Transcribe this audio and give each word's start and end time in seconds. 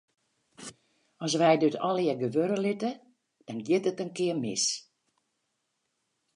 As 1.25 1.33
wy 1.39 1.51
dit 1.61 1.75
allegear 1.87 2.19
gewurde 2.23 2.57
litte, 2.63 2.91
dan 3.45 3.59
giet 3.65 3.89
it 3.91 4.01
in 4.03 4.11
kear 4.17 4.39
mis. 4.43 4.65